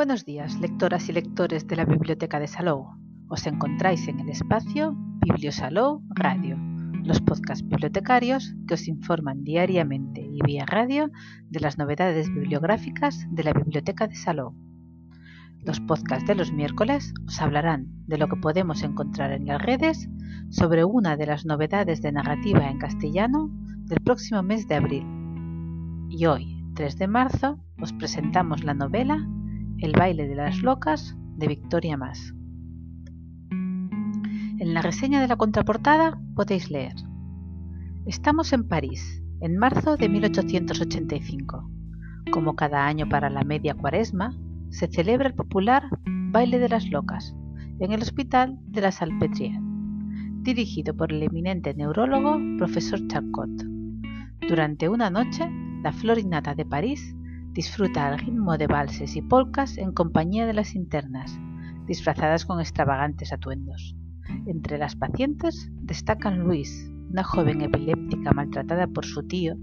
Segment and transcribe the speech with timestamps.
[0.00, 2.86] Buenos días, lectoras y lectores de la Biblioteca de Salou.
[3.28, 6.56] Os encontráis en el espacio Bibliosalou Radio,
[7.04, 11.10] los podcasts bibliotecarios que os informan diariamente y vía radio
[11.50, 14.54] de las novedades bibliográficas de la Biblioteca de Salou.
[15.66, 20.08] Los podcasts de los miércoles os hablarán de lo que podemos encontrar en las redes
[20.48, 23.50] sobre una de las novedades de narrativa en castellano
[23.84, 25.04] del próximo mes de abril.
[26.08, 29.28] Y hoy, 3 de marzo, os presentamos la novela
[29.80, 32.34] el baile de las locas de Victoria Más.
[33.50, 36.94] En la reseña de la contraportada podéis leer.
[38.04, 41.70] Estamos en París, en marzo de 1885.
[42.30, 44.36] Como cada año para la media cuaresma,
[44.68, 45.84] se celebra el popular
[46.30, 47.34] Baile de las Locas
[47.80, 49.58] en el Hospital de la Salpêtrière,
[50.42, 53.50] dirigido por el eminente neurólogo profesor Charcot.
[54.46, 55.50] Durante una noche,
[55.82, 57.16] la flor innata de París
[57.52, 61.38] disfruta al ritmo de valses y polcas en compañía de las internas,
[61.86, 63.96] disfrazadas con extravagantes atuendos.
[64.46, 69.56] Entre las pacientes destacan Luis, una joven epiléptica maltratada por su tío,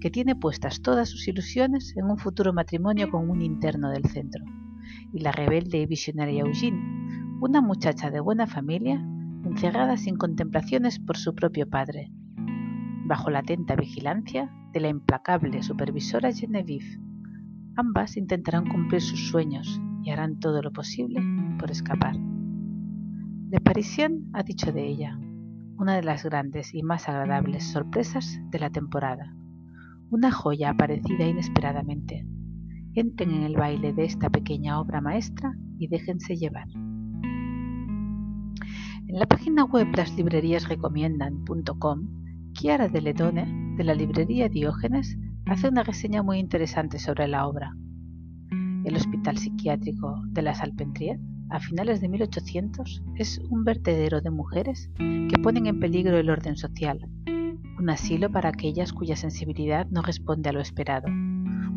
[0.00, 4.42] que tiene puestas todas sus ilusiones en un futuro matrimonio con un interno del centro,
[5.12, 6.80] y la rebelde y visionaria Eugene,
[7.40, 9.04] una muchacha de buena familia,
[9.44, 12.10] encerrada sin contemplaciones por su propio padre,
[13.06, 17.03] bajo la atenta vigilancia de la implacable supervisora Genevieve,
[17.76, 21.20] Ambas intentarán cumplir sus sueños y harán todo lo posible
[21.58, 22.14] por escapar.
[23.50, 25.18] Le Parisien ha dicho de ella,
[25.76, 29.34] una de las grandes y más agradables sorpresas de la temporada,
[30.10, 32.24] una joya aparecida inesperadamente.
[32.94, 36.68] Entren en el baile de esta pequeña obra maestra y déjense llevar.
[39.06, 46.22] En la página web laslibreriasrecomiendan.com, Chiara de Ledone, de la librería Diógenes, hace una reseña
[46.22, 47.76] muy interesante sobre la obra.
[48.84, 51.20] El Hospital Psiquiátrico de la Salpêtrière,
[51.50, 56.56] a finales de 1800, es un vertedero de mujeres que ponen en peligro el orden
[56.56, 57.06] social,
[57.78, 61.08] un asilo para aquellas cuya sensibilidad no responde a lo esperado,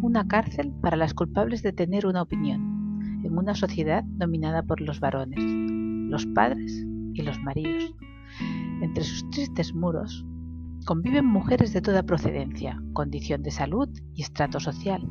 [0.00, 5.00] una cárcel para las culpables de tener una opinión, en una sociedad dominada por los
[5.00, 7.94] varones, los padres y los maridos.
[8.80, 10.24] Entre sus tristes muros
[10.86, 15.02] conviven mujeres de toda procedencia, condición de salud y estrato social,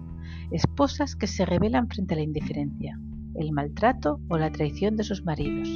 [0.49, 2.97] esposas que se rebelan frente a la indiferencia,
[3.35, 5.67] el maltrato o la traición de sus maridos,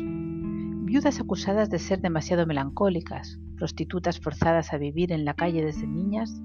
[0.86, 6.42] viudas acusadas de ser demasiado melancólicas, prostitutas forzadas a vivir en la calle desde niñas,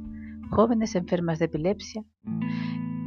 [0.50, 2.04] jóvenes enfermas de epilepsia.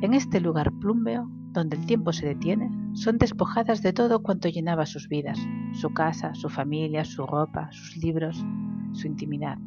[0.01, 4.85] En este lugar plúmbeo, donde el tiempo se detiene, son despojadas de todo cuanto llenaba
[4.85, 5.39] sus vidas,
[5.73, 8.45] su casa, su familia, su ropa, sus libros,
[8.93, 9.57] su intimidad.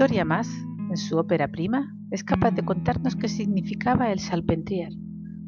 [0.00, 0.48] Victoria Mas,
[0.88, 4.96] en su ópera prima, es capaz de contarnos qué significaba el Salpêtrière,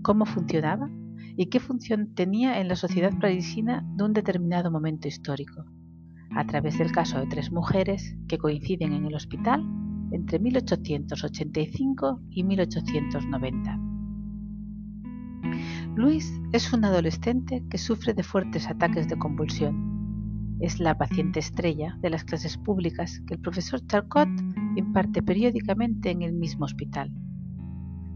[0.03, 0.91] cómo funcionaba
[1.39, 5.65] y qué función tenía en la sociedad parisina de un determinado momento histórico,
[6.37, 9.65] a través del caso de tres mujeres que coinciden en el hospital
[10.11, 13.79] entre 1885 y 1890.
[15.97, 19.91] Luis es un adolescente que sufre de fuertes ataques de convulsión
[20.62, 24.28] es la paciente estrella de las clases públicas que el profesor Charcot
[24.77, 27.12] imparte periódicamente en el mismo hospital.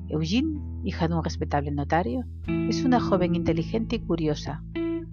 [0.08, 2.24] Eugene, hija de un respetable notario,
[2.68, 4.62] es una joven inteligente y curiosa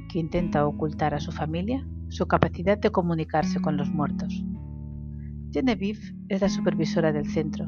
[0.10, 4.46] que intenta ocultar a su familia su capacidad de comunicarse con los muertos.
[5.52, 7.66] Genevieve es la supervisora del centro,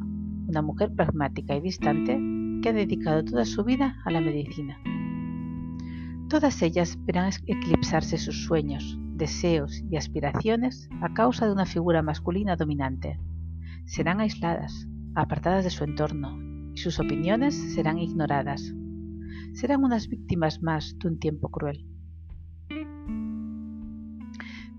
[0.48, 2.20] una mujer pragmática y distante
[2.62, 4.78] que ha dedicado toda su vida a la medicina.
[6.30, 12.56] Todas ellas verán eclipsarse sus sueños, deseos y aspiraciones a causa de una figura masculina
[12.56, 13.20] dominante.
[13.86, 16.38] Serán aisladas, apartadas de su entorno,
[16.74, 18.74] y sus opiniones serán ignoradas.
[19.54, 21.86] Serán unas víctimas más de un tiempo cruel.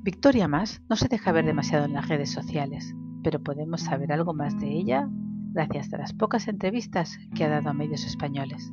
[0.03, 2.95] Victoria Más no se deja ver demasiado en las redes sociales,
[3.25, 5.09] pero podemos saber algo más de ella
[5.53, 8.72] gracias a las pocas entrevistas que ha dado a medios españoles.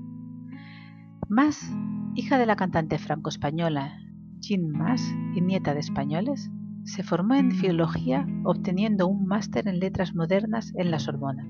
[1.30, 1.72] Más,
[2.14, 4.03] hija de la cantante franco-española
[4.44, 5.02] Jean Mas
[5.36, 6.52] y nieta de españoles,
[6.84, 11.48] se formó en filología obteniendo un máster en letras modernas en la Sorbona.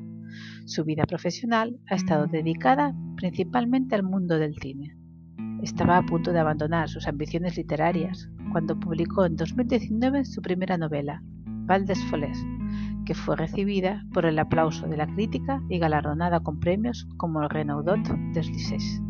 [0.66, 4.96] Su vida profesional ha estado dedicada principalmente al mundo del cine.
[5.64, 11.24] Estaba a punto de abandonar sus ambiciones literarias cuando publicó en 2019 su primera novela,
[11.66, 12.38] Val des Folles,
[13.06, 17.50] que fue recibida por el aplauso de la crítica y galardonada con premios como el
[17.50, 19.03] Renaudot des Lycées.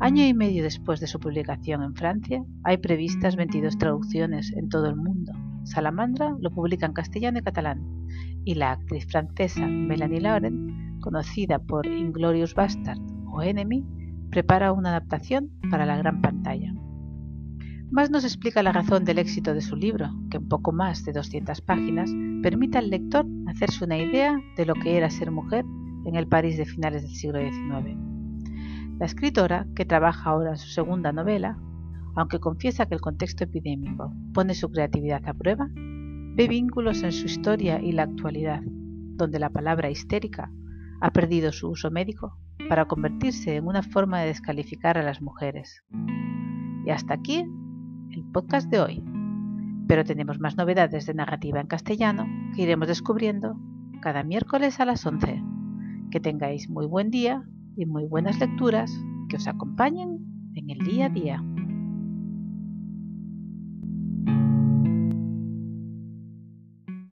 [0.00, 4.86] Año y medio después de su publicación en Francia, hay previstas 22 traducciones en todo
[4.86, 5.32] el mundo.
[5.64, 7.82] Salamandra lo publica en castellano y catalán,
[8.44, 13.84] y la actriz francesa Melanie Laurent, conocida por Inglorious Bastard o Enemy,
[14.30, 16.72] prepara una adaptación para la gran pantalla.
[17.90, 21.12] Más nos explica la razón del éxito de su libro, que en poco más de
[21.12, 22.08] 200 páginas
[22.40, 25.64] permite al lector hacerse una idea de lo que era ser mujer
[26.04, 28.07] en el París de finales del siglo XIX.
[28.98, 31.56] La escritora, que trabaja ahora en su segunda novela,
[32.16, 37.26] aunque confiesa que el contexto epidémico pone su creatividad a prueba, ve vínculos en su
[37.26, 40.50] historia y la actualidad, donde la palabra histérica
[41.00, 42.36] ha perdido su uso médico
[42.68, 45.84] para convertirse en una forma de descalificar a las mujeres.
[46.84, 47.44] Y hasta aquí
[48.10, 49.04] el podcast de hoy.
[49.86, 53.56] Pero tenemos más novedades de narrativa en castellano que iremos descubriendo
[54.02, 55.40] cada miércoles a las 11.
[56.10, 57.44] Que tengáis muy buen día
[57.78, 58.90] y muy buenas lecturas
[59.28, 60.18] que os acompañen
[60.54, 61.44] en el día a día.